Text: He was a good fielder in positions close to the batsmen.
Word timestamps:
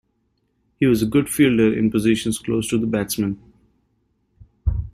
He 0.79 0.87
was 0.87 1.03
a 1.03 1.05
good 1.05 1.29
fielder 1.29 1.71
in 1.77 1.91
positions 1.91 2.39
close 2.39 2.67
to 2.69 2.79
the 2.79 2.87
batsmen. 2.87 3.39